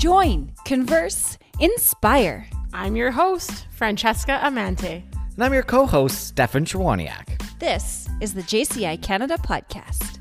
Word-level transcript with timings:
Join, 0.00 0.50
converse, 0.64 1.36
inspire. 1.58 2.48
I'm 2.72 2.96
your 2.96 3.10
host, 3.10 3.66
Francesca 3.70 4.40
Amante. 4.42 5.04
And 5.34 5.44
I'm 5.44 5.52
your 5.52 5.62
co 5.62 5.84
host, 5.84 6.28
Stefan 6.28 6.64
Chewaniak. 6.64 7.38
This 7.58 8.08
is 8.22 8.32
the 8.32 8.40
JCI 8.40 9.02
Canada 9.02 9.36
podcast. 9.36 10.16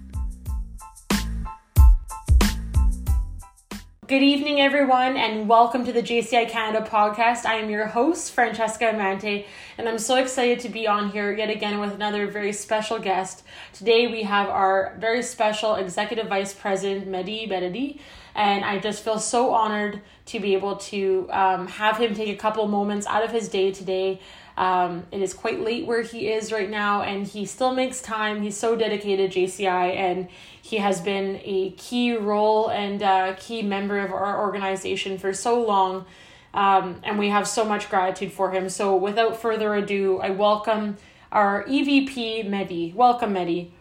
Good 4.07 4.23
evening, 4.23 4.59
everyone, 4.59 5.15
and 5.15 5.47
welcome 5.47 5.85
to 5.85 5.93
the 5.93 6.01
JCI 6.01 6.49
Canada 6.49 6.85
podcast. 6.85 7.45
I 7.45 7.53
am 7.53 7.69
your 7.69 7.85
host, 7.85 8.33
Francesca 8.33 8.89
Amante, 8.89 9.45
and 9.77 9.87
I'm 9.87 9.99
so 9.99 10.15
excited 10.15 10.59
to 10.61 10.69
be 10.69 10.87
on 10.87 11.11
here 11.11 11.31
yet 11.31 11.49
again 11.49 11.79
with 11.79 11.93
another 11.93 12.27
very 12.27 12.51
special 12.51 12.99
guest. 12.99 13.43
Today, 13.71 14.07
we 14.07 14.23
have 14.23 14.49
our 14.49 14.97
very 14.99 15.21
special 15.21 15.75
Executive 15.75 16.27
Vice 16.27 16.53
President, 16.53 17.07
Mehdi 17.07 17.47
Beredi, 17.49 17.99
and 18.39 18.63
I 18.63 18.79
just 18.79 19.03
feel 19.03 19.19
so 19.19 19.53
honored 19.53 20.01
to 20.27 20.39
be 20.39 20.53
able 20.53 20.77
to 20.77 21.27
um, 21.29 21.67
have 21.67 21.97
him 21.97 22.15
take 22.15 22.29
a 22.29 22.37
couple 22.37 22.65
moments 22.69 23.05
out 23.05 23.21
of 23.21 23.31
his 23.31 23.49
day 23.49 23.73
today. 23.73 24.21
Um, 24.55 25.05
it 25.11 25.21
is 25.21 25.33
quite 25.33 25.59
late 25.59 25.85
where 25.85 26.03
he 26.03 26.31
is 26.31 26.49
right 26.49 26.69
now, 26.69 27.01
and 27.01 27.27
he 27.27 27.45
still 27.45 27.73
makes 27.73 28.01
time. 28.01 28.41
He's 28.41 28.55
so 28.55 28.77
dedicated, 28.77 29.33
JCI, 29.33 29.93
and 29.93 30.29
he 30.61 30.77
has 30.77 31.01
been 31.01 31.41
a 31.43 31.71
key 31.71 32.15
role 32.15 32.69
and 32.69 33.01
a 33.01 33.35
key 33.37 33.61
member 33.61 33.99
of 33.99 34.13
our 34.13 34.39
organization 34.39 35.17
for 35.17 35.33
so 35.33 35.61
long. 35.61 36.05
Um, 36.53 37.01
and 37.03 37.19
we 37.19 37.27
have 37.27 37.45
so 37.45 37.65
much 37.65 37.89
gratitude 37.89 38.31
for 38.31 38.51
him. 38.51 38.69
So, 38.69 38.95
without 38.95 39.35
further 39.35 39.75
ado, 39.75 40.19
I 40.19 40.29
welcome 40.29 40.95
our 41.29 41.65
EVP, 41.65 42.49
Mehdi. 42.49 42.95
Welcome, 42.95 43.33
Mehdi. 43.33 43.71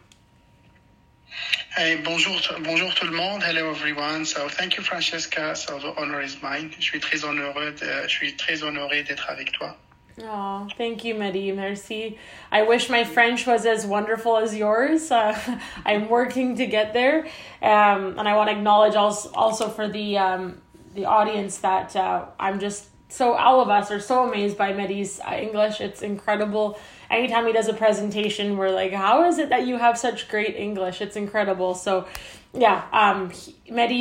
Hey, 1.76 1.96
bonjour, 2.04 2.34
bonjour 2.64 2.92
tout 2.94 3.06
le 3.06 3.12
monde. 3.12 3.42
Hello 3.42 3.70
everyone. 3.70 4.24
So 4.24 4.48
thank 4.48 4.76
you, 4.76 4.82
Francesca. 4.82 5.54
So 5.54 5.78
the 5.78 5.94
honor 5.96 6.20
is 6.20 6.42
mine. 6.42 6.72
Je 6.78 6.84
suis 6.84 6.98
très 6.98 7.24
honoré, 7.24 7.72
de, 7.72 8.08
je 8.08 8.08
suis 8.08 8.36
très 8.36 8.62
honoré 8.62 9.04
d'être 9.04 9.30
avec 9.30 9.52
toi. 9.52 9.76
Oh, 10.20 10.66
thank 10.76 11.04
you, 11.04 11.14
Mehdi. 11.14 11.54
Merci. 11.54 12.18
I 12.50 12.62
wish 12.62 12.90
my 12.90 13.04
French 13.04 13.46
was 13.46 13.64
as 13.64 13.86
wonderful 13.86 14.36
as 14.36 14.54
yours. 14.54 15.12
Uh, 15.12 15.38
I'm 15.86 16.08
working 16.08 16.56
to 16.56 16.66
get 16.66 16.92
there, 16.92 17.26
um, 17.62 18.18
and 18.18 18.26
I 18.26 18.34
want 18.34 18.50
to 18.50 18.56
acknowledge 18.56 18.96
also 18.96 19.30
also 19.34 19.68
for 19.68 19.86
the 19.88 20.18
um, 20.18 20.60
the 20.94 21.04
audience 21.04 21.58
that 21.58 21.94
uh, 21.94 22.24
I'm 22.40 22.58
just 22.58 22.88
so 23.08 23.34
all 23.34 23.60
of 23.60 23.68
us 23.68 23.90
are 23.90 24.00
so 24.00 24.28
amazed 24.28 24.58
by 24.58 24.72
Mehdi's 24.72 25.20
uh, 25.20 25.32
English. 25.32 25.80
It's 25.80 26.02
incredible. 26.02 26.78
Anytime 27.10 27.46
he 27.46 27.52
does 27.52 27.68
a 27.68 27.72
presentation, 27.72 28.56
we're 28.56 28.70
like, 28.70 28.92
"How 28.92 29.24
is 29.24 29.38
it 29.38 29.48
that 29.48 29.66
you 29.66 29.78
have 29.78 29.96
such 29.96 30.28
great 30.28 30.56
English?" 30.56 31.00
It's 31.00 31.16
incredible. 31.16 31.74
So, 31.74 32.06
yeah, 32.52 32.84
um, 32.92 33.32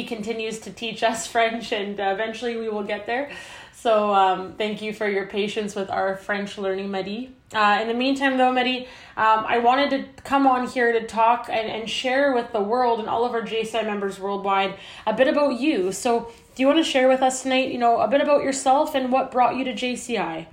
continues 0.07 0.59
to 0.59 0.71
teach 0.71 1.03
us 1.03 1.25
French, 1.33 1.71
and 1.71 1.99
uh, 1.99 2.11
eventually 2.13 2.57
we 2.57 2.67
will 2.69 2.83
get 2.83 3.05
there. 3.05 3.31
So 3.79 4.11
um, 4.11 4.53
thank 4.53 4.81
you 4.81 4.91
for 4.91 5.07
your 5.07 5.27
patience 5.27 5.75
with 5.75 5.91
our 5.91 6.15
French 6.15 6.57
learning, 6.57 6.89
Mehdi. 6.89 7.29
Uh, 7.53 7.77
in 7.79 7.87
the 7.87 7.93
meantime, 7.93 8.35
though, 8.39 8.51
Mehdi, 8.51 8.87
um, 9.15 9.45
I 9.47 9.59
wanted 9.59 9.91
to 9.91 10.23
come 10.23 10.47
on 10.47 10.65
here 10.65 10.91
to 10.93 11.05
talk 11.05 11.47
and, 11.47 11.69
and 11.69 11.87
share 11.87 12.33
with 12.33 12.51
the 12.51 12.59
world 12.59 12.99
and 12.99 13.07
all 13.07 13.23
of 13.23 13.33
our 13.33 13.43
JCI 13.43 13.85
members 13.85 14.19
worldwide 14.19 14.73
a 15.05 15.13
bit 15.13 15.27
about 15.27 15.59
you. 15.59 15.91
So 15.91 16.31
do 16.55 16.63
you 16.63 16.65
want 16.65 16.79
to 16.79 16.83
share 16.83 17.07
with 17.07 17.21
us 17.21 17.43
tonight, 17.43 17.71
you 17.71 17.77
know, 17.77 17.99
a 17.99 18.07
bit 18.07 18.19
about 18.19 18.41
yourself 18.41 18.95
and 18.95 19.11
what 19.11 19.31
brought 19.31 19.55
you 19.57 19.63
to 19.65 19.73
JCI? 19.73 20.47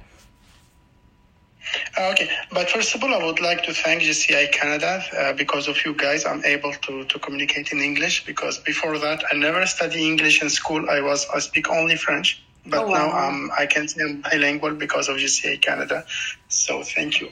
Uh, 1.96 2.10
okay, 2.12 2.28
but 2.52 2.68
first 2.68 2.94
of 2.94 3.02
all, 3.02 3.14
I 3.14 3.24
would 3.24 3.40
like 3.40 3.62
to 3.62 3.72
thank 3.72 4.02
JCI 4.02 4.52
Canada 4.52 5.02
uh, 5.18 5.32
because 5.32 5.66
of 5.66 5.82
you 5.86 5.94
guys. 5.94 6.26
I'm 6.26 6.44
able 6.44 6.74
to, 6.74 7.06
to 7.06 7.18
communicate 7.18 7.72
in 7.72 7.80
English 7.80 8.26
because 8.26 8.58
before 8.58 8.98
that, 8.98 9.24
I 9.32 9.34
never 9.34 9.64
studied 9.64 10.06
English 10.06 10.42
in 10.42 10.50
school. 10.50 10.90
I 10.90 11.00
was 11.00 11.26
I 11.34 11.38
speak 11.38 11.70
only 11.70 11.96
French 11.96 12.44
but 12.66 12.84
oh, 12.84 12.88
wow. 12.88 13.06
now 13.06 13.28
um, 13.28 13.50
I 13.56 13.66
can 13.66 13.88
say 13.88 14.02
I'm 14.02 14.20
bilingual 14.20 14.74
because 14.74 15.08
of 15.08 15.16
UCA 15.16 15.60
Canada. 15.60 16.04
So 16.48 16.82
thank 16.82 17.20
you. 17.20 17.28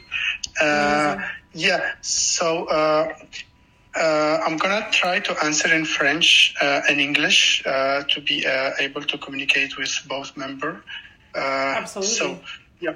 Uh, 0.60 1.16
yeah, 1.54 1.92
so 2.02 2.66
uh, 2.66 3.14
uh, 3.94 4.38
I'm 4.44 4.56
gonna 4.56 4.86
try 4.90 5.20
to 5.20 5.44
answer 5.44 5.72
in 5.74 5.84
French 5.84 6.54
uh, 6.60 6.82
and 6.88 7.00
English 7.00 7.62
uh, 7.66 8.02
to 8.08 8.20
be 8.20 8.46
uh, 8.46 8.72
able 8.78 9.02
to 9.02 9.18
communicate 9.18 9.76
with 9.78 9.92
both 10.08 10.36
members. 10.36 10.82
Absolutely. 11.34 12.14
So 12.14 12.40
yeah. 12.80 12.94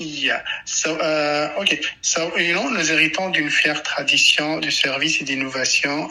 Yeah. 0.00 0.44
So, 0.64 0.94
ok. 1.58 1.80
So, 2.02 2.36
you 2.36 2.54
know, 2.54 2.70
nous 2.70 2.88
héritons 2.88 3.30
d'une 3.30 3.50
fière 3.50 3.82
tradition 3.82 4.60
du 4.60 4.70
service 4.70 5.20
et 5.20 5.24
d'innovation. 5.24 6.08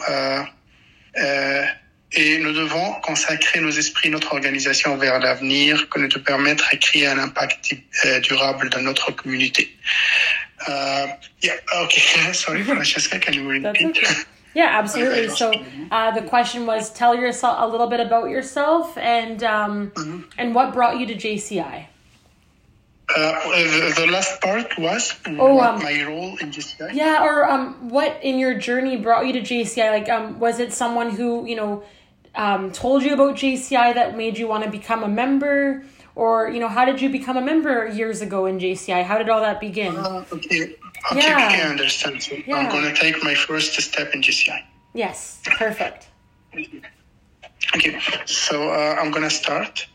Et 2.12 2.38
nous 2.38 2.52
devons 2.52 2.94
consacrer 3.02 3.60
nos 3.60 3.70
esprits, 3.70 4.08
notre 4.08 4.32
organisation 4.32 4.96
vers 4.96 5.18
l'avenir, 5.18 5.88
que 5.90 6.00
nous 6.00 6.08
te 6.08 6.18
permettre 6.18 6.64
de 6.72 6.78
créer 6.78 7.06
un 7.06 7.18
impact 7.18 7.74
euh, 8.06 8.20
durable 8.20 8.70
dans 8.70 8.80
notre 8.80 9.10
communauté. 9.10 9.68
Uh, 10.66 11.08
yeah, 11.42 11.54
okay. 11.82 12.00
Sorry, 12.32 12.62
Francesca, 12.64 13.18
can 13.18 13.34
you 13.34 13.48
repeat? 13.48 13.90
Okay. 13.90 14.06
Yeah, 14.54 14.78
absolutely. 14.78 15.28
So 15.36 15.52
uh, 15.90 16.10
the 16.12 16.22
question 16.22 16.66
was, 16.66 16.90
tell 16.92 17.14
yourself 17.14 17.58
a 17.60 17.68
little 17.68 17.88
bit 17.88 18.00
about 18.00 18.30
yourself 18.30 18.96
and 18.96 19.42
um, 19.44 19.90
mm-hmm. 19.90 20.20
and 20.38 20.54
what 20.54 20.72
brought 20.72 20.98
you 20.98 21.06
to 21.06 21.14
JCI. 21.14 21.86
Uh, 23.16 23.32
the, 23.52 23.94
the, 23.96 24.06
last 24.06 24.38
part 24.42 24.78
was 24.78 25.14
oh, 25.26 25.60
um, 25.60 25.82
my 25.82 26.04
role 26.04 26.36
in 26.38 26.50
JCI. 26.50 26.92
Yeah, 26.92 27.24
or 27.24 27.48
um, 27.48 27.88
what 27.88 28.18
in 28.22 28.38
your 28.38 28.54
journey 28.58 28.98
brought 28.98 29.26
you 29.26 29.32
to 29.32 29.40
JCI? 29.40 29.90
Like, 29.90 30.10
um, 30.10 30.38
was 30.38 30.58
it 30.58 30.74
someone 30.74 31.10
who 31.10 31.46
you 31.46 31.56
know 31.56 31.84
um, 32.38 32.70
told 32.70 33.02
you 33.02 33.12
about 33.14 33.34
JCI 33.34 33.94
that 33.94 34.16
made 34.16 34.38
you 34.38 34.46
want 34.46 34.64
to 34.64 34.70
become 34.70 35.02
a 35.02 35.08
member? 35.08 35.84
Or, 36.14 36.48
you 36.48 36.60
know, 36.60 36.68
how 36.68 36.84
did 36.84 37.00
you 37.00 37.10
become 37.10 37.36
a 37.36 37.40
member 37.40 37.86
years 37.88 38.22
ago 38.22 38.46
in 38.46 38.58
JCI? 38.58 39.04
How 39.04 39.18
did 39.18 39.28
all 39.28 39.40
that 39.40 39.60
begin? 39.60 39.94
Uh, 39.96 40.24
okay, 40.32 40.74
okay, 41.12 41.28
yeah. 41.28 41.46
okay, 41.46 41.62
I 41.62 41.68
understand. 41.68 42.22
So 42.22 42.36
yeah. 42.46 42.56
I'm 42.56 42.70
going 42.70 42.92
to 42.92 42.98
take 42.98 43.22
my 43.22 43.34
first 43.34 43.80
step 43.80 44.14
in 44.14 44.22
JCI. 44.22 44.64
Yes, 44.94 45.40
perfect. 45.44 46.08
Okay, 47.76 48.00
so 48.24 48.70
uh, 48.70 48.96
I'm 48.98 49.10
going 49.10 49.24
to 49.24 49.30
start. 49.30 49.86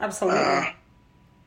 Absolutely. 0.00 0.40
Uh, 0.40 0.64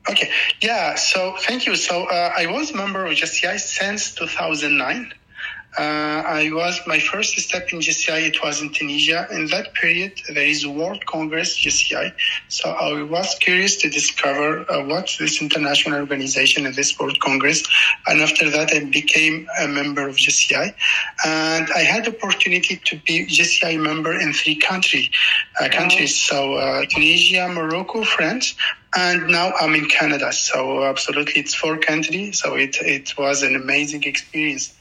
okay, 0.09 0.31
yeah, 0.61 0.95
so 0.95 1.35
thank 1.39 1.65
you. 1.65 1.75
So 1.75 2.05
uh, 2.05 2.33
I 2.37 2.45
was 2.47 2.71
a 2.71 2.75
member 2.75 3.05
of 3.05 3.13
JCI 3.13 3.59
since 3.59 4.15
2009. 4.15 5.13
Uh, 5.77 6.23
I 6.25 6.51
was 6.53 6.79
my 6.87 6.99
first 6.99 7.37
step 7.37 7.73
in 7.73 7.79
JCI. 7.79 8.27
It 8.27 8.41
was 8.41 8.61
in 8.61 8.71
Tunisia. 8.71 9.27
In 9.31 9.47
that 9.47 9.73
period, 9.73 10.13
there 10.33 10.45
is 10.45 10.63
a 10.63 10.69
World 10.69 11.05
Congress 11.05 11.57
JCI. 11.57 12.13
So 12.47 12.69
I 12.69 13.03
was 13.03 13.35
curious 13.39 13.75
to 13.77 13.89
discover 13.89 14.69
uh, 14.71 14.85
what's 14.85 15.17
this 15.17 15.41
international 15.41 15.99
organization 15.99 16.65
and 16.65 16.75
this 16.75 16.97
World 16.97 17.19
Congress. 17.19 17.63
And 18.07 18.21
after 18.21 18.49
that, 18.49 18.73
I 18.73 18.85
became 18.85 19.47
a 19.59 19.67
member 19.67 20.07
of 20.07 20.15
JCI, 20.15 20.73
and 21.25 21.67
I 21.75 21.79
had 21.79 22.05
the 22.05 22.15
opportunity 22.15 22.77
to 22.85 22.95
be 23.05 23.25
JCI 23.25 23.79
member 23.81 24.13
in 24.17 24.33
three 24.33 24.55
country 24.55 25.11
uh, 25.59 25.67
countries. 25.69 26.15
So 26.15 26.53
uh, 26.55 26.85
Tunisia, 26.89 27.49
Morocco, 27.49 28.03
France, 28.03 28.55
and 28.95 29.27
now 29.27 29.51
I'm 29.59 29.75
in 29.75 29.87
Canada. 29.87 30.31
So 30.31 30.83
absolutely, 30.85 31.41
it's 31.41 31.53
four 31.53 31.77
countries. 31.77 32.39
So 32.39 32.55
it 32.55 32.77
it 32.81 33.17
was 33.17 33.43
an 33.43 33.55
amazing 33.55 34.03
experience. 34.03 34.73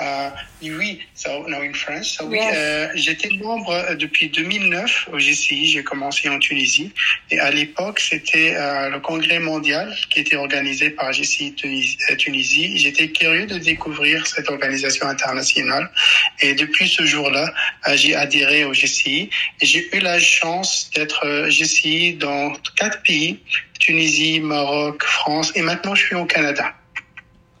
Euh, 0.00 0.30
oui, 0.62 1.00
so 1.14 1.46
now 1.48 1.60
in 1.60 1.74
France. 1.74 2.16
So 2.16 2.24
oui, 2.26 2.38
euh, 2.40 2.88
j'étais 2.94 3.28
membre 3.36 3.94
depuis 3.96 4.28
2009 4.30 5.08
au 5.12 5.18
GCI. 5.18 5.66
J'ai 5.66 5.84
commencé 5.84 6.28
en 6.28 6.38
Tunisie 6.38 6.92
et 7.30 7.38
à 7.38 7.50
l'époque 7.50 8.00
c'était 8.00 8.54
euh, 8.56 8.88
le 8.88 9.00
congrès 9.00 9.38
mondial 9.38 9.94
qui 10.10 10.20
était 10.20 10.36
organisé 10.36 10.90
par 10.90 11.12
GCI 11.12 11.54
Tunisie. 12.18 12.78
J'étais 12.78 13.08
curieux 13.08 13.46
de 13.46 13.58
découvrir 13.58 14.26
cette 14.26 14.48
organisation 14.48 15.06
internationale 15.06 15.90
et 16.40 16.54
depuis 16.54 16.88
ce 16.88 17.04
jour-là, 17.04 17.52
j'ai 17.94 18.14
adhéré 18.14 18.64
au 18.64 18.72
GCI 18.72 19.28
et 19.60 19.66
j'ai 19.66 19.94
eu 19.94 20.00
la 20.00 20.18
chance 20.18 20.90
d'être 20.94 21.48
GCI 21.48 22.14
dans 22.14 22.54
quatre 22.76 23.02
pays 23.02 23.40
Tunisie, 23.78 24.40
Maroc, 24.40 25.02
France 25.04 25.52
et 25.54 25.62
maintenant 25.62 25.94
je 25.94 26.06
suis 26.06 26.14
au 26.14 26.24
Canada. 26.24 26.72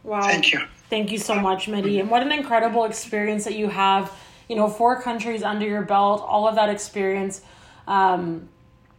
Wow. 0.04 0.22
Thank 0.22 0.52
you. 0.52 0.60
Thank 0.92 1.10
you 1.10 1.16
so 1.16 1.34
much, 1.36 1.68
Mehdi. 1.68 2.00
And 2.00 2.10
what 2.10 2.20
an 2.20 2.32
incredible 2.32 2.84
experience 2.84 3.44
that 3.44 3.54
you 3.54 3.70
have. 3.70 4.14
You 4.46 4.56
know, 4.56 4.68
four 4.68 5.00
countries 5.00 5.42
under 5.42 5.66
your 5.66 5.80
belt, 5.80 6.20
all 6.20 6.46
of 6.46 6.56
that 6.56 6.68
experience. 6.68 7.40
Um, 7.86 8.50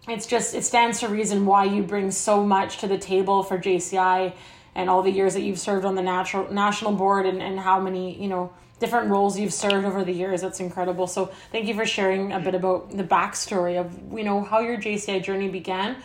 it's 0.08 0.26
just, 0.26 0.56
it 0.56 0.64
stands 0.64 1.02
to 1.02 1.08
reason 1.08 1.46
why 1.46 1.66
you 1.66 1.84
bring 1.84 2.10
so 2.10 2.44
much 2.44 2.80
to 2.80 2.88
the 2.88 2.98
table 2.98 3.44
for 3.44 3.60
JCI 3.60 4.34
and 4.74 4.90
all 4.90 5.04
the 5.04 5.12
years 5.12 5.36
that 5.36 5.42
you've 5.42 5.60
served 5.60 5.86
on 5.86 5.94
the 5.94 6.02
natural, 6.02 6.52
national 6.52 6.94
board 6.94 7.28
and, 7.28 7.44
and 7.44 7.60
how 7.60 7.80
many, 7.80 8.20
you 8.20 8.28
know, 8.28 8.52
different 8.80 9.12
roles 9.12 9.38
you've 9.38 9.54
served 9.54 9.86
over 9.86 10.04
the 10.04 10.14
years. 10.14 10.42
That's 10.42 10.62
incredible. 10.62 11.06
So 11.06 11.28
thank 11.52 11.68
you 11.68 11.76
for 11.76 11.86
sharing 11.86 12.32
a 12.32 12.40
bit 12.40 12.56
about 12.56 12.90
the 12.90 13.04
backstory 13.04 13.80
of, 13.80 14.18
you 14.18 14.24
know, 14.24 14.42
how 14.44 14.62
your 14.62 14.78
JCI 14.78 15.24
journey 15.24 15.48
began. 15.48 15.98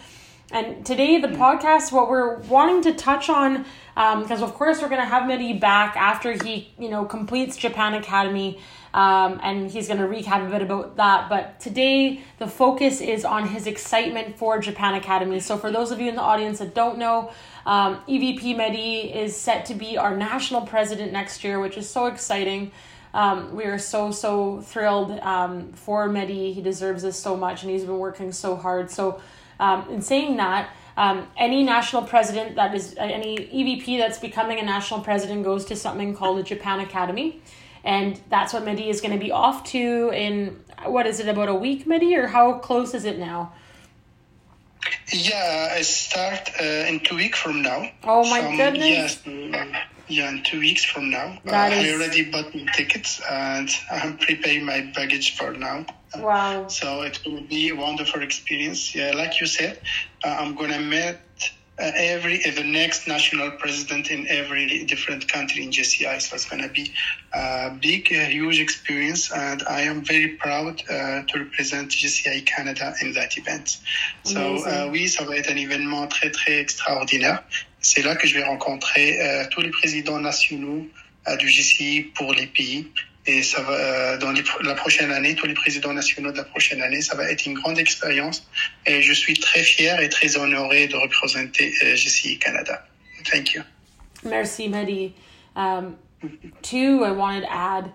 And 0.51 0.87
today, 0.87 1.21
the 1.21 1.29
podcast, 1.29 1.93
what 1.93 2.09
we're 2.09 2.37
wanting 2.39 2.81
to 2.83 2.95
touch 2.95 3.29
on, 3.29 3.67
because 3.95 4.43
um, 4.43 4.43
of 4.43 4.55
course 4.55 4.81
we're 4.81 4.89
going 4.89 5.01
to 5.01 5.07
have 5.07 5.25
Mehdi 5.25 5.61
back 5.61 5.95
after 5.95 6.33
he, 6.43 6.73
you 6.79 6.89
know, 6.89 7.05
completes 7.05 7.55
Japan 7.55 7.93
Academy, 7.93 8.59
um, 8.95 9.39
and 9.43 9.71
he's 9.71 9.89
going 9.89 10.01
to 10.01 10.07
recap 10.07 10.47
a 10.47 10.51
bit 10.51 10.63
about 10.63 10.97
that. 10.97 11.29
But 11.29 11.61
today, 11.61 12.23
the 12.39 12.47
focus 12.47 13.03
is 13.03 13.27
on 13.27 13.47
his 13.47 13.67
excitement 13.67 14.39
for 14.39 14.59
Japan 14.59 14.95
Academy. 14.95 15.39
So 15.41 15.59
for 15.59 15.71
those 15.71 15.91
of 15.91 16.01
you 16.01 16.09
in 16.09 16.17
the 16.17 16.23
audience 16.23 16.61
that 16.61 16.75
don't 16.75 16.97
know, 16.97 17.31
um, 17.67 18.01
EVP 18.09 18.57
Mehdi 18.57 19.15
is 19.15 19.37
set 19.37 19.67
to 19.67 19.75
be 19.75 19.99
our 19.99 20.17
national 20.17 20.63
president 20.63 21.13
next 21.13 21.45
year, 21.45 21.61
which 21.61 21.77
is 21.77 21.87
so 21.87 22.07
exciting. 22.07 22.73
Um, 23.15 23.55
we 23.55 23.65
are 23.65 23.79
so 23.79 24.11
so 24.11 24.61
thrilled 24.61 25.19
um, 25.21 25.73
for 25.73 26.09
Mehdi. 26.09 26.53
He 26.55 26.61
deserves 26.61 27.03
this 27.03 27.19
so 27.19 27.37
much, 27.37 27.63
and 27.63 27.71
he's 27.71 27.85
been 27.85 27.99
working 27.99 28.33
so 28.33 28.57
hard. 28.57 28.91
So 28.91 29.21
um, 29.61 29.89
in 29.91 30.03
saying 30.03 30.37
that, 30.37 30.71
um, 30.97 31.27
any 31.37 31.63
national 31.63 32.03
president 32.03 32.57
that 32.57 32.75
is 32.75 32.97
uh, 32.99 33.03
any 33.03 33.37
EVP 33.37 33.99
that's 33.99 34.19
becoming 34.19 34.59
a 34.59 34.65
national 34.65 35.01
president 35.01 35.45
goes 35.45 35.65
to 35.67 35.77
something 35.77 36.15
called 36.15 36.39
the 36.39 36.43
Japan 36.43 36.81
Academy, 36.81 37.41
and 37.85 38.21
that's 38.29 38.53
what 38.53 38.65
Mehdi 38.65 38.89
is 38.89 39.01
going 39.01 39.13
to 39.13 39.25
be 39.25 39.31
off 39.31 39.65
to 39.71 40.11
in 40.13 40.63
what 40.85 41.07
is 41.07 41.21
it 41.21 41.29
about 41.29 41.49
a 41.49 41.55
week, 41.55 41.87
Mehdi, 41.87 42.17
or 42.17 42.27
how 42.29 42.55
close 42.55 42.95
is 42.95 43.05
it 43.05 43.19
now? 43.19 43.53
Yeah, 45.13 45.75
I 45.77 45.83
start 45.83 46.51
uh, 46.61 46.65
in 46.65 47.01
two 47.01 47.17
weeks 47.17 47.39
from 47.39 47.63
now. 47.63 47.91
Oh 48.05 48.29
my 48.29 48.57
goodness! 48.57 49.23
Yes, 49.25 49.67
yeah, 50.09 50.31
in 50.31 50.43
two 50.43 50.61
weeks 50.61 50.85
from 50.85 51.11
now. 51.11 51.39
Uh, 51.47 51.53
I 51.53 51.93
already 51.93 52.31
bought 52.31 52.55
my 52.55 52.67
tickets 52.75 53.21
and 53.31 53.69
I'm 53.91 54.17
preparing 54.19 54.65
my 54.65 54.91
baggage 54.95 55.37
for 55.37 55.53
now. 55.53 55.87
Wow. 56.17 56.69
So 56.69 57.03
it 57.03 57.21
will 57.25 57.43
be 57.43 57.69
a 57.69 57.77
wonderful 57.77 58.23
experience. 58.23 58.95
Yeah, 58.95 59.13
like 59.15 59.41
you 59.41 59.47
said, 59.47 59.81
uh, 60.25 60.37
I'm 60.41 60.55
going 60.55 60.71
to 60.71 60.81
meet 60.81 61.19
uh, 61.81 61.93
every 61.95 62.45
uh, 62.45 62.51
the 62.55 62.65
next 62.65 63.07
national 63.07 63.53
president 63.53 64.11
in 64.11 64.27
every 64.29 64.85
different 64.85 65.29
country 65.29 65.63
in 65.63 65.71
JCI. 65.71 66.21
So 66.21 66.35
it's 66.35 66.49
going 66.49 66.63
to 66.63 66.69
be 66.69 66.93
a 67.33 67.71
big, 67.71 68.13
uh, 68.13 68.25
huge 68.25 68.59
experience, 68.59 69.31
and 69.31 69.63
I 69.69 69.83
am 69.83 70.05
very 70.05 70.29
proud 70.29 70.83
uh, 70.91 71.23
to 71.23 71.39
represent 71.39 71.91
JCI 71.91 72.47
Canada 72.47 72.95
in 73.01 73.13
that 73.13 73.39
event. 73.39 73.79
So 74.25 74.65
uh, 74.67 74.89
oui, 74.91 75.09
ça 75.09 75.25
va 75.25 75.37
être 75.37 75.51
un 75.51 75.57
événement 75.57 76.09
très 76.09 76.31
très 76.31 76.59
extraordinaire. 76.59 77.45
C'est 77.81 78.03
là 78.03 78.17
que 78.17 78.27
je 78.27 78.35
vais 78.35 78.45
rencontrer 78.45 79.21
euh, 79.21 79.45
tous 79.51 79.61
les 79.61 79.71
présidents 79.71 80.19
nationaux 80.19 80.87
euh, 81.29 81.37
du 81.37 81.49
JCI 81.49 82.03
pour 82.15 82.33
les 82.33 82.47
pays. 82.47 82.91
Et 83.27 83.43
ça 83.43 83.61
va, 83.63 83.73
euh, 83.73 84.19
dans 84.19 84.33
la 84.63 84.75
prochaine 84.75 85.13
année, 85.13 85.35
tous 85.35 85.47
les 85.47 85.55
présidents 85.55 85.93
nationaux 85.93 86.33
de 86.33 86.39
la 86.39 86.45
prochaine 86.45 86.81
année, 86.81 87.03
ça 87.03 87.15
va 87.15 87.31
être 87.31 87.45
une 87.47 87.55
grande 87.55 87.79
expérience. 87.79 88.49
Et 88.87 89.03
je 89.03 89.13
suis 89.13 89.39
très 89.39 89.63
fier 89.63 90.01
et 90.01 90.09
très 90.09 90.37
honoré 90.37 90.89
de 90.89 90.97
représenter 90.97 91.73
JCI 91.95 92.39
Canada. 92.39 92.85
Thank 93.31 93.53
you. 93.53 93.63
Merci, 94.25 94.69
Mehdi. 94.69 95.13
Um, 95.55 95.97
two, 96.63 97.05
I 97.05 97.13
wanted 97.13 97.43
to 97.43 97.53
add 97.53 97.93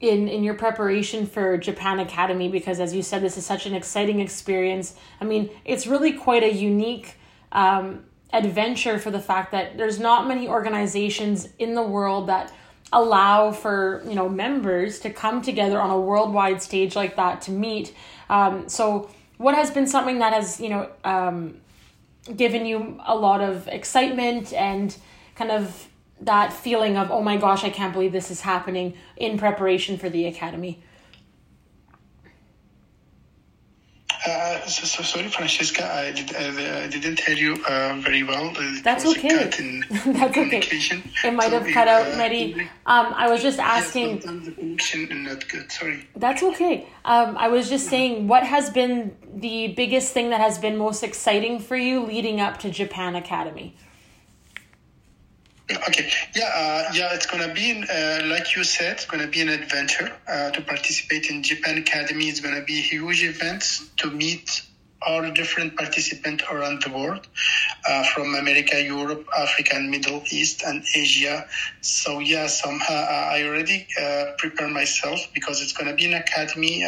in 0.00 0.28
in 0.28 0.42
your 0.42 0.54
preparation 0.54 1.26
for 1.26 1.56
Japan 1.56 2.00
Academy 2.00 2.48
because, 2.48 2.78
as 2.80 2.92
you 2.92 3.02
said, 3.02 3.22
this 3.22 3.38
is 3.38 3.46
such 3.46 3.66
an 3.66 3.74
exciting 3.74 4.20
experience. 4.20 4.94
I 5.20 5.24
mean, 5.24 5.48
it's 5.64 5.86
really 5.86 6.12
quite 6.12 6.42
a 6.42 6.52
unique. 6.52 7.16
Um, 7.52 8.04
adventure 8.32 8.98
for 8.98 9.10
the 9.10 9.20
fact 9.20 9.52
that 9.52 9.76
there's 9.76 9.98
not 9.98 10.26
many 10.26 10.48
organizations 10.48 11.48
in 11.58 11.74
the 11.74 11.82
world 11.82 12.28
that 12.28 12.52
allow 12.92 13.50
for 13.50 14.02
you 14.06 14.14
know 14.14 14.28
members 14.28 14.98
to 15.00 15.10
come 15.10 15.40
together 15.40 15.80
on 15.80 15.90
a 15.90 15.98
worldwide 15.98 16.62
stage 16.62 16.94
like 16.94 17.16
that 17.16 17.40
to 17.42 17.50
meet. 17.50 17.94
Um, 18.28 18.68
so 18.68 19.10
what 19.38 19.54
has 19.54 19.70
been 19.70 19.86
something 19.86 20.18
that 20.20 20.32
has 20.32 20.60
you 20.60 20.68
know 20.68 20.90
um, 21.04 21.60
given 22.36 22.66
you 22.66 23.00
a 23.06 23.14
lot 23.14 23.40
of 23.40 23.68
excitement 23.68 24.52
and 24.52 24.96
kind 25.34 25.50
of 25.50 25.88
that 26.20 26.52
feeling 26.52 26.96
of 26.96 27.10
oh 27.10 27.20
my 27.20 27.36
gosh 27.36 27.64
i 27.64 27.70
can't 27.70 27.92
believe 27.92 28.12
this 28.12 28.30
is 28.30 28.42
happening 28.42 28.94
in 29.16 29.36
preparation 29.36 29.98
for 29.98 30.08
the 30.08 30.26
academy 30.26 30.80
Uh, 34.24 34.64
so, 34.66 34.86
so, 34.86 35.02
sorry, 35.02 35.28
Francesca, 35.28 35.92
I, 35.92 36.12
did, 36.12 36.34
uh, 36.34 36.84
I 36.84 36.86
didn't 36.86 37.18
hear 37.20 37.34
you 37.34 37.64
uh, 37.64 38.00
very 38.00 38.22
well. 38.22 38.52
That's 38.82 39.04
okay. 39.04 39.28
That's 40.06 40.38
okay. 40.38 40.62
It 41.24 41.34
might 41.34 41.52
have 41.52 41.66
cut 41.66 41.88
out, 41.88 42.06
Mehdi. 42.06 42.60
Um, 42.86 43.14
I 43.14 43.28
was 43.28 43.42
just 43.42 43.58
asking. 43.58 44.22
not 45.24 45.48
good. 45.48 45.72
Sorry. 45.72 46.06
That's 46.14 46.42
okay. 46.42 46.86
Um, 47.04 47.36
I 47.36 47.48
was 47.48 47.68
just 47.68 47.88
saying, 47.88 48.28
what 48.28 48.44
has 48.44 48.70
been 48.70 49.16
the 49.34 49.68
biggest 49.68 50.12
thing 50.12 50.30
that 50.30 50.40
has 50.40 50.58
been 50.58 50.76
most 50.76 51.02
exciting 51.02 51.58
for 51.58 51.76
you 51.76 52.04
leading 52.04 52.40
up 52.40 52.58
to 52.60 52.70
Japan 52.70 53.16
Academy? 53.16 53.74
Okay, 55.70 56.10
yeah, 56.34 56.50
uh, 56.54 56.92
yeah, 56.92 57.14
it's 57.14 57.26
gonna 57.26 57.54
be 57.54 57.84
uh, 57.88 58.26
like 58.26 58.56
you 58.56 58.64
said, 58.64 58.94
it's 58.94 59.06
gonna 59.06 59.28
be 59.28 59.40
an 59.40 59.48
adventure 59.48 60.10
uh, 60.26 60.50
to 60.50 60.60
participate 60.62 61.30
in 61.30 61.42
Japan 61.42 61.78
Academy. 61.78 62.28
It's 62.28 62.40
gonna 62.40 62.62
be 62.64 62.78
a 62.78 62.82
huge 62.82 63.22
event 63.22 63.64
to 63.98 64.10
meet 64.10 64.62
all 65.06 65.30
different 65.30 65.76
participants 65.76 66.44
around 66.50 66.82
the 66.82 66.90
world, 66.90 67.26
uh, 67.88 68.04
from 68.04 68.34
America, 68.34 68.82
Europe, 68.82 69.26
Africa, 69.36 69.76
and 69.76 69.90
Middle 69.90 70.22
East, 70.30 70.62
and 70.64 70.84
Asia. 70.94 71.46
So 71.80 72.18
yeah, 72.18 72.48
somehow 72.48 72.94
uh, 72.94 73.30
I 73.32 73.44
already 73.44 73.86
uh, 74.00 74.32
prepare 74.38 74.68
myself 74.68 75.20
because 75.32 75.62
it's 75.62 75.72
gonna 75.72 75.94
be 75.94 76.06
an 76.06 76.14
academy. 76.14 76.84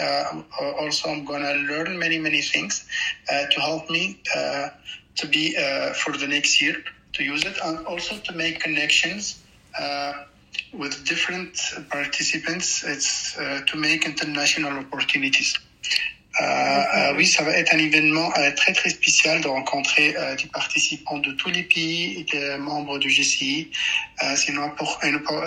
also, 0.61 1.11
I'm 1.11 1.25
gonna 1.25 1.55
learn 1.55 1.97
many 1.97 2.19
many 2.19 2.43
things 2.43 2.85
to 3.29 3.61
help 3.61 3.89
me 3.89 4.21
to 5.17 5.27
be 5.29 5.55
for 5.95 6.13
the 6.13 6.27
next 6.27 6.61
year 6.61 6.77
to 7.15 7.25
use 7.25 7.45
it 7.45 7.59
and 7.65 7.87
also 7.87 8.17
to 8.19 8.33
make 8.33 8.61
connections 8.61 9.43
uh, 9.79 10.13
with 10.73 11.05
different 11.05 11.59
participants. 11.91 12.85
It's 12.85 13.37
uh, 13.39 13.63
to 13.67 13.77
make 13.77 14.07
international 14.07 14.79
opportunities. 14.79 15.57
Euh, 16.43 17.15
oui, 17.17 17.27
ça 17.27 17.45
va 17.45 17.57
être 17.57 17.73
un 17.73 17.79
événement 17.79 18.33
euh, 18.39 18.51
très 18.57 18.73
très 18.73 18.91
spécial 18.91 19.41
de 19.41 19.47
rencontrer 19.47 20.17
euh, 20.17 20.35
des 20.35 20.47
participants 20.47 21.19
de 21.19 21.31
tous 21.33 21.49
les 21.51 21.63
pays 21.63 22.19
et 22.19 22.25
des 22.25 22.57
membres 22.59 22.99
du 22.99 23.09
GCI. 23.09 23.71
Euh, 24.23 24.35
c'est 24.35 24.53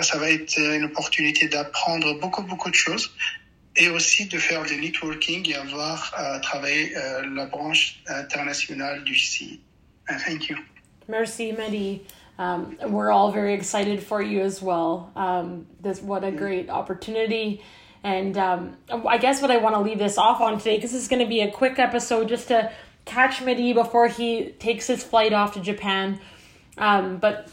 ça 0.02 0.18
va 0.18 0.30
être 0.30 0.58
une 0.58 0.84
opportunité 0.84 1.46
d'apprendre 1.48 2.18
beaucoup 2.18 2.42
beaucoup 2.42 2.70
de 2.70 2.74
choses 2.74 3.12
et 3.76 3.88
aussi 3.88 4.26
de 4.26 4.38
faire 4.38 4.64
du 4.64 4.76
networking 4.76 5.48
et 5.50 5.56
avoir 5.56 6.14
euh, 6.18 6.38
travaillé 6.40 6.96
euh, 6.96 7.26
la 7.34 7.46
branche 7.46 8.00
internationale 8.06 9.04
du 9.04 9.12
GCI. 9.12 9.60
Uh, 10.10 10.14
thank 10.24 10.48
you. 10.48 10.56
Merci, 11.10 11.52
Mehdi. 11.52 12.02
Um, 12.38 12.76
we're 12.88 13.10
all 13.10 13.32
very 13.32 13.54
excited 13.54 14.02
for 14.02 14.20
you 14.20 14.42
as 14.42 14.60
well. 14.60 15.10
Um, 15.16 15.66
this 15.80 16.02
what 16.02 16.22
a 16.22 16.30
great 16.30 16.68
opportunity. 16.68 17.62
And 18.04 18.36
um, 18.36 18.76
I 18.90 19.16
guess 19.16 19.40
what 19.40 19.50
I 19.50 19.56
want 19.56 19.74
to 19.74 19.80
leave 19.80 19.98
this 19.98 20.18
off 20.18 20.42
on 20.42 20.58
today, 20.58 20.76
because 20.76 20.92
this 20.92 21.02
is 21.02 21.08
going 21.08 21.22
to 21.22 21.28
be 21.28 21.40
a 21.40 21.50
quick 21.50 21.78
episode 21.78 22.28
just 22.28 22.48
to 22.48 22.70
catch 23.06 23.38
Mehdi 23.38 23.72
before 23.72 24.08
he 24.08 24.50
takes 24.58 24.86
his 24.86 25.02
flight 25.02 25.32
off 25.32 25.54
to 25.54 25.60
Japan. 25.60 26.20
Um, 26.76 27.16
but 27.16 27.50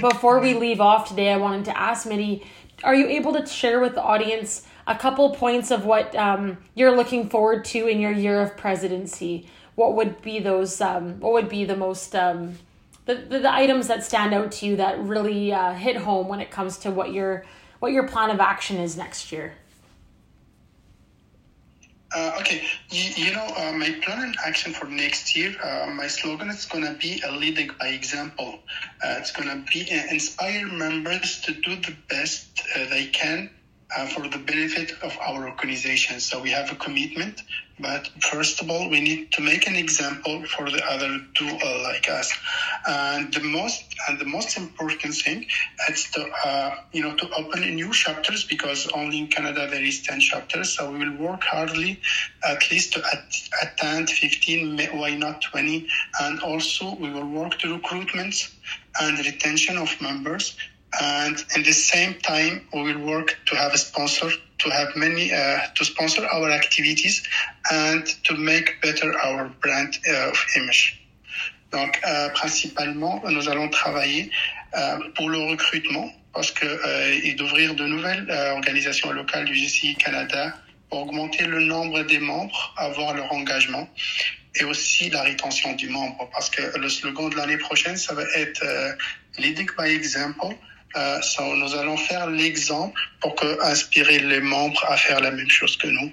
before 0.00 0.38
we 0.38 0.52
leave 0.52 0.80
off 0.80 1.08
today, 1.08 1.32
I 1.32 1.38
wanted 1.38 1.64
to 1.64 1.78
ask 1.78 2.06
Mehdi, 2.06 2.44
are 2.84 2.94
you 2.94 3.08
able 3.08 3.32
to 3.32 3.46
share 3.46 3.80
with 3.80 3.94
the 3.94 4.02
audience 4.02 4.66
a 4.86 4.94
couple 4.94 5.30
points 5.34 5.70
of 5.70 5.86
what 5.86 6.14
um, 6.14 6.58
you're 6.74 6.94
looking 6.94 7.30
forward 7.30 7.64
to 7.66 7.86
in 7.88 7.98
your 7.98 8.12
year 8.12 8.42
of 8.42 8.58
presidency? 8.58 9.48
What 9.74 9.96
would 9.96 10.20
be 10.20 10.38
those? 10.38 10.82
Um, 10.82 11.18
what 11.20 11.32
would 11.32 11.48
be 11.48 11.64
the 11.64 11.76
most 11.76 12.14
the, 13.06 13.14
the, 13.14 13.52
items 13.52 13.88
that 13.88 14.04
stand 14.04 14.34
out 14.34 14.52
to 14.52 14.66
you 14.66 14.76
that 14.76 14.98
really 15.00 15.52
uh, 15.52 15.72
hit 15.72 15.96
home 15.96 16.28
when 16.28 16.40
it 16.40 16.50
comes 16.50 16.78
to 16.78 16.90
what 16.90 17.12
your 17.12 17.44
what 17.78 17.92
your 17.92 18.06
plan 18.06 18.30
of 18.30 18.40
action 18.40 18.76
is 18.76 18.96
next 18.96 19.32
year. 19.32 19.54
Uh, 22.14 22.32
okay, 22.40 22.62
you, 22.90 23.26
you 23.26 23.32
know, 23.32 23.46
uh, 23.56 23.72
my 23.72 23.90
plan 24.02 24.22
and 24.22 24.36
action 24.44 24.72
for 24.72 24.86
next 24.86 25.36
year, 25.36 25.54
uh, 25.62 25.86
my 25.86 26.08
slogan 26.08 26.48
is 26.50 26.64
going 26.66 26.84
to 26.84 26.92
be 26.94 27.22
a 27.24 27.30
leading 27.30 27.70
by 27.78 27.86
example. 27.86 28.58
Uh, 29.02 29.14
it's 29.18 29.30
going 29.30 29.48
to 29.48 29.72
be 29.72 29.88
uh, 29.92 30.12
inspire 30.12 30.66
members 30.66 31.40
to 31.42 31.52
do 31.52 31.76
the 31.76 31.94
best 32.08 32.62
uh, 32.74 32.88
they 32.90 33.06
can 33.06 33.48
uh, 33.96 34.06
for 34.06 34.28
the 34.28 34.38
benefit 34.38 34.92
of 35.02 35.16
our 35.18 35.48
organization. 35.48 36.20
So 36.20 36.40
we 36.40 36.50
have 36.50 36.70
a 36.70 36.76
commitment, 36.76 37.42
but 37.78 38.08
first 38.20 38.60
of 38.60 38.70
all, 38.70 38.88
we 38.88 39.00
need 39.00 39.32
to 39.32 39.42
make 39.42 39.66
an 39.66 39.76
example 39.76 40.44
for 40.44 40.70
the 40.70 40.84
other 40.88 41.18
two 41.34 41.48
uh, 41.48 41.82
like 41.82 42.08
us. 42.08 42.32
And 42.86 43.32
the 43.32 43.40
most 43.40 43.84
and 44.08 44.18
the 44.18 44.24
most 44.26 44.56
important 44.56 45.14
thing 45.14 45.46
is 45.88 46.10
to 46.12 46.28
uh, 46.44 46.76
you 46.92 47.02
know 47.02 47.14
to 47.16 47.30
open 47.34 47.60
new 47.74 47.92
chapters 47.92 48.44
because 48.44 48.88
only 48.94 49.18
in 49.18 49.28
Canada 49.28 49.68
there 49.70 49.82
is 49.82 50.02
ten 50.02 50.20
chapters. 50.20 50.76
So 50.76 50.90
we 50.90 50.98
will 50.98 51.16
work 51.16 51.42
hardly 51.44 52.00
at 52.48 52.70
least 52.70 52.92
to 52.94 53.02
at, 53.12 53.36
attend 53.62 54.10
15, 54.10 54.78
why 54.92 55.14
not 55.16 55.42
20, 55.42 55.86
and 56.22 56.40
also 56.40 56.94
we 56.96 57.10
will 57.10 57.26
work 57.26 57.58
to 57.58 57.74
recruitment 57.74 58.48
and 59.00 59.18
retention 59.18 59.78
of 59.78 60.00
members 60.00 60.56
and 61.00 61.44
in 61.56 61.62
the 61.62 61.72
same 61.72 62.14
time 62.14 62.66
we 62.72 62.82
will 62.82 63.04
work 63.04 63.38
to 63.46 63.54
have 63.54 63.72
a 63.72 63.78
sponsor 63.78 64.30
to 64.58 64.70
have 64.70 64.94
many 64.96 65.32
uh, 65.32 65.60
to 65.74 65.84
sponsor 65.84 66.26
our 66.26 66.50
activities 66.50 67.22
and 67.70 68.04
to 68.24 68.34
make 68.34 68.80
better 68.82 69.16
our 69.18 69.48
brand 69.62 69.96
uh, 70.08 70.32
image 70.56 71.00
Donc, 71.72 72.00
euh, 72.04 72.28
principalement, 72.30 73.22
nous 73.28 73.48
allons 73.48 73.68
travailler 73.68 74.30
euh, 74.74 74.98
pour 75.14 75.28
le 75.30 75.38
recrutement 75.38 76.10
parce 76.32 76.50
que 76.50 76.66
euh, 76.66 77.20
et 77.22 77.34
d'ouvrir 77.34 77.74
de 77.74 77.86
nouvelles 77.86 78.28
euh, 78.30 78.52
organisations 78.52 79.10
locales 79.12 79.44
du 79.44 79.54
GCI 79.54 79.96
Canada 79.96 80.54
pour 80.88 81.02
augmenter 81.02 81.44
le 81.46 81.60
nombre 81.60 82.02
des 82.02 82.18
membres, 82.18 82.74
avoir 82.76 83.14
leur 83.14 83.32
engagement 83.32 83.88
et 84.56 84.64
aussi 84.64 85.10
la 85.10 85.22
rétention 85.22 85.72
du 85.74 85.88
membre 85.88 86.28
parce 86.32 86.50
que 86.50 86.76
le 86.76 86.88
slogan 86.88 87.30
de 87.30 87.36
l'année 87.36 87.58
prochaine, 87.58 87.96
ça 87.96 88.14
va 88.14 88.24
être 88.34 88.62
euh, 88.64 88.92
Leading 89.38 89.68
by 89.78 89.90
Example. 89.90 90.54
Euh, 90.96 91.20
so, 91.22 91.54
nous 91.54 91.74
allons 91.74 91.96
faire 91.96 92.26
l'exemple 92.26 93.00
pour 93.20 93.34
que, 93.36 93.62
inspirer 93.62 94.18
les 94.18 94.40
membres 94.40 94.84
à 94.88 94.96
faire 94.96 95.20
la 95.20 95.30
même 95.30 95.48
chose 95.48 95.76
que 95.76 95.86
nous 95.86 96.10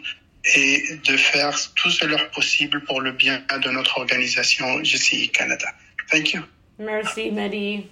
et 0.55 0.83
de 1.05 1.17
faire 1.17 1.57
tout 1.75 1.89
ce 1.89 2.05
leur 2.05 2.29
possible 2.31 2.83
pour 2.85 3.01
le 3.01 3.11
bien 3.11 3.41
de 3.63 3.69
notre 3.69 3.97
organisation 3.97 4.83
GCI 4.83 5.29
Canada. 5.29 5.67
Thank 6.11 6.33
you. 6.33 6.43
Merci, 6.77 7.31
Mehdi. 7.31 7.87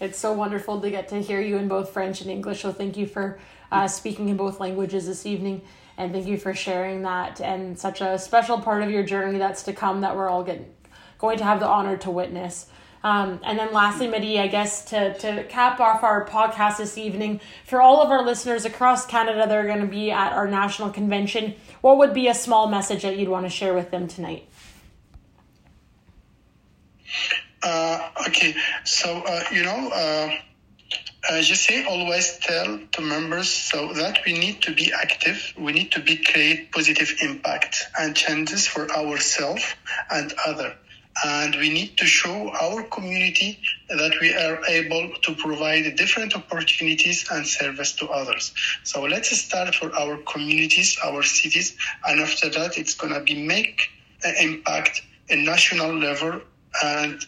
It's 0.00 0.18
so 0.18 0.32
wonderful 0.32 0.80
to 0.80 0.90
get 0.90 1.08
to 1.08 1.20
hear 1.20 1.42
you 1.42 1.58
in 1.58 1.68
both 1.68 1.90
French 1.90 2.22
and 2.22 2.30
English. 2.30 2.62
So 2.62 2.72
thank 2.72 2.96
you 2.96 3.06
for 3.06 3.38
uh, 3.70 3.86
speaking 3.86 4.30
in 4.30 4.36
both 4.36 4.58
languages 4.58 5.06
this 5.06 5.26
evening. 5.26 5.60
And 5.98 6.12
thank 6.12 6.26
you 6.26 6.38
for 6.38 6.54
sharing 6.54 7.02
that 7.02 7.42
and 7.42 7.78
such 7.78 8.00
a 8.00 8.18
special 8.18 8.58
part 8.58 8.82
of 8.82 8.90
your 8.90 9.02
journey 9.02 9.38
that's 9.38 9.62
to 9.64 9.74
come 9.74 10.00
that 10.00 10.16
we're 10.16 10.30
all 10.30 10.42
getting, 10.42 10.72
going 11.18 11.36
to 11.38 11.44
have 11.44 11.60
the 11.60 11.66
honor 11.66 11.98
to 11.98 12.10
witness. 12.10 12.66
Um, 13.02 13.40
and 13.42 13.58
then 13.58 13.72
lastly, 13.72 14.08
Mehdi, 14.08 14.38
I 14.38 14.46
guess 14.46 14.84
to, 14.86 15.14
to 15.18 15.44
cap 15.44 15.80
off 15.80 16.02
our 16.02 16.26
podcast 16.26 16.76
this 16.78 16.98
evening, 16.98 17.40
for 17.64 17.80
all 17.80 18.02
of 18.02 18.10
our 18.10 18.22
listeners 18.22 18.64
across 18.64 19.06
Canada 19.06 19.46
that 19.46 19.56
are 19.56 19.66
going 19.66 19.80
to 19.80 19.86
be 19.86 20.10
at 20.10 20.32
our 20.32 20.46
national 20.46 20.90
convention, 20.90 21.54
what 21.80 21.96
would 21.96 22.12
be 22.12 22.28
a 22.28 22.34
small 22.34 22.68
message 22.68 23.02
that 23.02 23.16
you'd 23.16 23.28
want 23.28 23.46
to 23.46 23.50
share 23.50 23.72
with 23.72 23.90
them 23.90 24.06
tonight? 24.06 24.46
Uh, 27.62 28.10
okay, 28.28 28.54
so 28.84 29.22
uh, 29.26 29.44
you 29.52 29.62
know, 29.62 29.90
uh, 29.92 30.30
uh, 31.28 31.42
just 31.42 31.64
say 31.64 31.84
always 31.84 32.38
tell 32.38 32.78
the 32.96 33.02
members 33.02 33.48
so 33.48 33.92
that 33.92 34.20
we 34.24 34.32
need 34.32 34.62
to 34.62 34.74
be 34.74 34.92
active. 34.92 35.52
We 35.58 35.72
need 35.72 35.92
to 35.92 36.00
be 36.00 36.16
create 36.16 36.72
positive 36.72 37.16
impact 37.20 37.86
and 37.98 38.16
changes 38.16 38.66
for 38.66 38.90
ourselves 38.90 39.64
and 40.10 40.32
other. 40.46 40.74
And 41.24 41.54
we 41.56 41.70
need 41.70 41.98
to 41.98 42.06
show 42.06 42.50
our 42.50 42.82
community 42.84 43.58
that 43.88 44.14
we 44.20 44.32
are 44.34 44.64
able 44.66 45.10
to 45.22 45.34
provide 45.34 45.96
different 45.96 46.34
opportunities 46.36 47.26
and 47.30 47.46
service 47.46 47.92
to 47.96 48.08
others. 48.08 48.54
So 48.84 49.02
let's 49.02 49.30
start 49.36 49.74
for 49.74 49.94
our 49.94 50.16
communities, 50.18 50.96
our 51.04 51.22
cities, 51.22 51.76
and 52.06 52.20
after 52.20 52.48
that, 52.50 52.78
it's 52.78 52.94
gonna 52.94 53.20
be 53.20 53.46
make 53.46 53.90
an 54.22 54.34
impact 54.40 55.02
in 55.28 55.44
national 55.44 55.98
level 55.98 56.40
and 56.84 57.24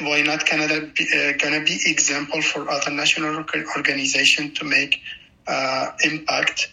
why 0.00 0.20
not 0.22 0.44
Canada 0.44 0.90
be, 0.94 1.06
uh, 1.14 1.32
gonna 1.38 1.64
be 1.64 1.78
example 1.86 2.42
for 2.42 2.68
other 2.68 2.90
national 2.90 3.44
organization 3.76 4.52
to 4.54 4.64
make 4.64 5.00
uh, 5.46 5.92
impact 6.04 6.72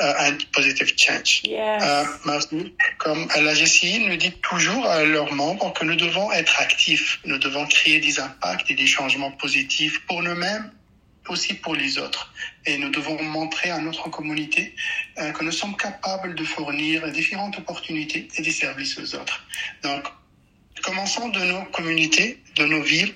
and 0.00 0.38
positive 0.52 0.92
change. 0.96 1.42
Yes. 1.44 1.82
Euh, 1.82 2.04
comme 2.98 3.28
la 3.40 3.54
GCI 3.54 4.06
nous 4.06 4.16
dit 4.16 4.32
toujours 4.42 4.86
à 4.86 5.04
leurs 5.04 5.32
membres 5.32 5.72
que 5.72 5.84
nous 5.84 5.96
devons 5.96 6.30
être 6.32 6.60
actifs, 6.60 7.20
nous 7.24 7.38
devons 7.38 7.66
créer 7.66 8.00
des 8.00 8.18
impacts 8.20 8.70
et 8.70 8.74
des 8.74 8.86
changements 8.86 9.30
positifs 9.32 10.04
pour 10.06 10.22
nous-mêmes, 10.22 10.70
aussi 11.28 11.54
pour 11.54 11.74
les 11.74 11.98
autres. 11.98 12.32
Et 12.66 12.78
nous 12.78 12.90
devons 12.90 13.22
montrer 13.22 13.70
à 13.70 13.78
notre 13.78 14.08
communauté 14.10 14.74
euh, 15.18 15.32
que 15.32 15.44
nous 15.44 15.52
sommes 15.52 15.76
capables 15.76 16.34
de 16.34 16.44
fournir 16.44 17.10
différentes 17.12 17.58
opportunités 17.58 18.28
et 18.36 18.42
des 18.42 18.52
services 18.52 18.98
aux 18.98 19.14
autres. 19.14 19.44
Donc, 19.82 20.04
commençons 20.82 21.28
de 21.28 21.40
nos 21.40 21.62
communautés, 21.66 22.42
de 22.56 22.64
nos 22.64 22.82
villes, 22.82 23.14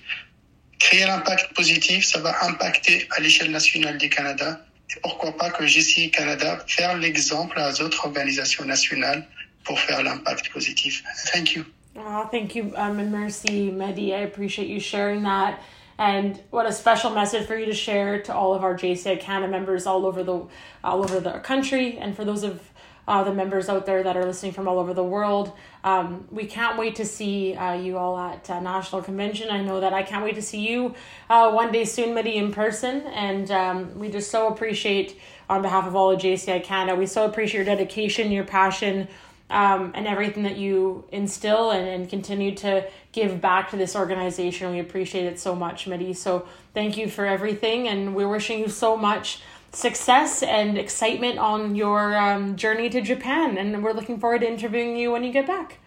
créer 0.79 1.07
l'impact 1.07 1.55
positif, 1.55 2.05
ça 2.05 2.19
va 2.21 2.45
impacter 2.45 3.09
à 3.11 3.21
l'échelle 3.21 3.50
nationale 3.50 3.97
du 3.99 4.09
Canada. 4.11 4.61
Pourquoi 5.03 5.33
pas 5.33 5.50
que 5.50 5.67
JCI 5.67 6.11
Canada 6.11 6.64
faire 6.67 6.97
l'exemple 6.97 7.59
à 7.59 7.73
d'autres 7.73 8.07
organisations 8.07 8.64
nationales 8.64 9.26
pour 9.64 9.79
faire 9.81 10.03
l'impact 10.03 10.53
positif. 10.53 11.03
Thank 11.33 11.55
you. 11.55 11.64
Oh, 11.97 12.29
thank 12.31 12.55
you, 12.55 12.73
um, 12.76 12.99
and 12.99 13.12
merci, 13.12 13.71
Mehdi. 13.71 14.12
I 14.12 14.23
appreciate 14.23 14.69
you 14.69 14.81
sharing 14.81 15.23
that. 15.23 15.61
And 15.97 16.41
what 16.50 16.67
a 16.67 16.73
special 16.73 17.11
message 17.11 17.47
for 17.47 17.57
you 17.57 17.67
to 17.67 17.73
share 17.73 18.21
to 18.23 18.35
all 18.35 18.53
of 18.53 18.64
our 18.64 18.76
JCI 18.76 19.21
Canada 19.21 19.50
members 19.50 19.87
all 19.87 20.05
over 20.05 20.25
the 20.25 20.45
all 20.83 21.05
over 21.05 21.21
the 21.21 21.38
country, 21.38 21.97
and 21.99 22.17
for 22.17 22.25
those 22.25 22.43
of 22.43 22.61
uh, 23.06 23.23
the 23.25 23.32
members 23.32 23.68
out 23.68 23.87
there 23.87 24.02
that 24.02 24.16
are 24.16 24.25
listening 24.25 24.52
from 24.52 24.66
all 24.66 24.78
over 24.78 24.94
the 24.94 25.04
world. 25.04 25.52
Um, 25.82 26.26
we 26.30 26.46
can't 26.46 26.78
wait 26.78 26.96
to 26.96 27.04
see 27.04 27.54
uh, 27.54 27.75
you 27.75 27.99
all 27.99 28.18
at 28.18 28.49
uh, 28.49 28.61
National 28.61 29.02
Convention. 29.02 29.50
I 29.50 29.62
know 29.62 29.80
that 29.80 29.92
I 29.92 30.02
can't 30.02 30.25
wait 30.25 30.37
to 30.37 30.42
see 30.42 30.66
you 30.66 30.94
uh, 31.28 31.50
one 31.52 31.73
day 31.73 31.84
soon, 31.84 32.14
Mehdi, 32.14 32.34
in 32.37 32.52
person. 32.52 33.02
And 33.08 33.50
um, 33.50 33.99
we 33.99 34.08
just 34.08 34.30
so 34.30 34.49
appreciate, 34.49 35.20
on 35.50 35.61
behalf 35.61 35.87
of 35.87 35.94
all 35.94 36.11
of 36.11 36.20
JCI 36.20 36.64
Canada, 36.64 36.96
we 36.96 37.06
so 37.06 37.26
appreciate 37.26 37.58
your 37.58 37.76
dedication, 37.76 38.32
your 38.32 38.44
passion, 38.44 39.08
um, 39.50 39.92
and 39.94 40.06
everything 40.06 40.42
that 40.44 40.56
you 40.56 41.04
instill 41.12 41.70
and, 41.70 41.87
and 41.87 42.08
continue 42.08 42.54
to 42.56 42.88
give 43.12 43.40
back 43.40 43.70
to 43.70 43.76
this 43.76 43.94
organization. 43.94 44.73
We 44.73 44.80
appreciate 44.80 45.26
it 45.26 45.38
so 45.38 45.54
much, 45.54 45.84
Mehdi. 45.87 46.16
So 46.16 46.46
thank 46.73 46.96
you 46.96 47.08
for 47.08 47.26
everything, 47.26 47.88
and 47.88 48.14
we're 48.14 48.28
wishing 48.28 48.58
you 48.58 48.68
so 48.68 48.96
much 48.96 49.42
success 49.75 50.43
and 50.43 50.78
excitement 50.78 51.38
on 51.38 51.75
your 51.75 52.16
um, 52.16 52.57
journey 52.57 52.88
to 52.90 53.00
Japan. 53.00 53.59
And 53.59 53.83
we're 53.83 53.93
looking 53.93 54.19
forward 54.19 54.40
to 54.40 54.49
interviewing 54.49 54.97
you 54.97 55.11
when 55.11 55.25
you 55.25 55.33
get 55.33 55.47
back. 55.47 55.78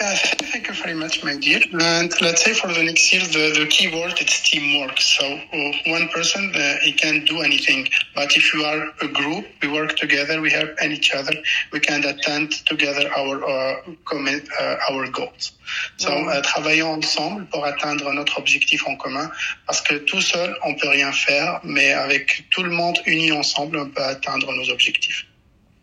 Uh, 0.00 0.14
thank 0.52 0.68
you 0.68 0.74
very 0.74 0.94
much, 0.94 1.24
my 1.24 1.36
dear. 1.36 1.60
And 1.72 2.12
let's 2.20 2.44
say 2.44 2.54
for 2.54 2.68
the 2.68 2.84
next 2.84 3.12
year, 3.12 3.22
the, 3.22 3.58
the 3.58 3.66
key 3.66 3.88
word 3.88 4.14
is 4.20 4.40
teamwork. 4.42 5.00
So 5.00 5.24
uh, 5.24 5.72
one 5.86 6.08
person, 6.10 6.52
uh, 6.54 6.76
he 6.82 6.92
can 6.92 7.24
do 7.24 7.40
anything. 7.40 7.88
But 8.14 8.36
if 8.36 8.54
you 8.54 8.62
are 8.62 8.90
a 9.02 9.08
group, 9.08 9.46
we 9.60 9.66
work 9.66 9.96
together, 9.96 10.40
we 10.40 10.50
help 10.50 10.80
each 10.80 11.12
other, 11.12 11.32
we 11.72 11.80
can 11.80 12.04
attend 12.04 12.52
together 12.64 13.10
our 13.12 13.42
uh, 13.42 13.80
commit, 14.04 14.48
uh, 14.60 14.76
our 14.88 15.10
goals. 15.10 15.52
So 15.96 16.10
euh, 16.10 16.42
travaillons 16.42 16.92
ensemble 16.92 17.46
pour 17.46 17.64
atteindre 17.64 18.12
notre 18.12 18.38
objectif 18.38 18.86
en 18.86 18.94
commun. 18.94 19.28
Parce 19.66 19.80
que 19.80 19.94
tout 19.94 20.22
seul, 20.22 20.54
on 20.64 20.76
peut 20.76 20.90
rien 20.90 21.10
faire, 21.10 21.60
mais 21.64 21.92
avec 21.92 22.44
tout 22.50 22.62
le 22.62 22.70
monde 22.70 22.98
uni 23.04 23.32
ensemble, 23.32 23.78
on 23.78 23.90
peut 23.90 24.04
atteindre 24.04 24.52
nos 24.52 24.70
objectifs. 24.70 25.27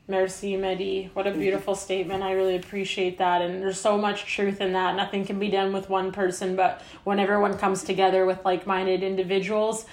Merci, 0.07 0.53
Mehdi. 0.55 1.09
What 1.13 1.25
a 1.25 1.31
beautiful 1.31 1.73
statement. 1.73 2.21
I 2.21 2.33
really 2.33 2.55
appreciate 2.55 3.17
that. 3.17 3.41
And 3.41 3.61
there's 3.61 3.79
so 3.79 3.97
much 3.97 4.25
truth 4.25 4.61
in 4.61 4.73
that. 4.73 4.95
Nothing 4.95 5.25
can 5.25 5.39
be 5.39 5.49
done 5.49 5.73
with 5.73 5.89
one 5.89 6.11
person, 6.11 6.55
but 6.55 6.81
when 7.03 7.17
everyone 7.17 7.57
comes 7.57 7.83
together 7.83 8.23
with 8.25 8.45
like 8.45 8.67
minded 8.67 9.01
individuals, 9.01 9.85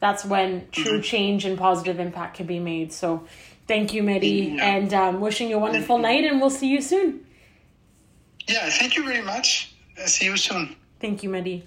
that's 0.00 0.24
when 0.24 0.66
true 0.72 1.00
change 1.00 1.44
and 1.44 1.56
positive 1.56 2.00
impact 2.00 2.38
can 2.38 2.46
be 2.46 2.58
made. 2.58 2.92
So 2.92 3.26
thank 3.68 3.94
you, 3.94 4.02
Mehdi. 4.02 4.56
Yeah. 4.56 4.76
And 4.76 4.92
um, 4.92 5.20
wishing 5.20 5.48
you 5.50 5.56
a 5.56 5.60
wonderful 5.60 5.98
night, 5.98 6.24
and 6.24 6.40
we'll 6.40 6.50
see 6.50 6.68
you 6.68 6.80
soon. 6.80 7.24
Yeah, 8.48 8.68
thank 8.70 8.96
you 8.96 9.04
very 9.04 9.22
much. 9.22 9.72
See 10.06 10.24
you 10.24 10.36
soon. 10.36 10.74
Thank 10.98 11.22
you, 11.22 11.30
Mehdi. 11.30 11.62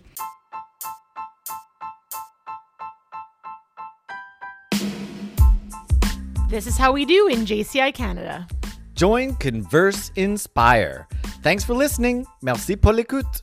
This 6.53 6.67
is 6.67 6.77
how 6.77 6.91
we 6.91 7.03
do 7.03 7.29
in 7.29 7.47
JCI 7.47 7.95
Canada. 7.95 8.47
Join 8.93 9.33
Converse 9.37 10.11
Inspire. 10.15 11.07
Thanks 11.41 11.63
for 11.63 11.73
listening. 11.73 12.27
Merci 12.43 12.75
pour 12.75 12.93
l'écoute. 12.93 13.41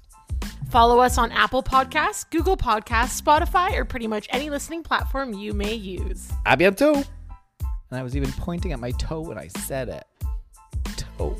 Follow 0.71 1.01
us 1.01 1.19
on 1.19 1.33
Apple 1.33 1.61
Podcasts, 1.61 2.25
Google 2.31 2.57
Podcasts, 2.57 3.21
Spotify, 3.21 3.75
or 3.75 3.85
pretty 3.85 4.07
much 4.07 4.29
any 4.31 4.49
listening 4.49 4.85
platform 4.85 5.33
you 5.33 5.53
may 5.53 5.75
use. 5.75 6.31
A 6.47 6.57
bientôt. 6.57 7.05
And 7.91 7.99
I 7.99 8.05
was 8.05 8.15
even 8.15 8.31
pointing 8.35 8.71
at 8.71 8.79
my 8.79 8.93
toe 8.93 9.23
when 9.23 9.39
I 9.39 9.49
said 9.49 9.89
it. 9.89 10.05
Toe. 10.97 11.37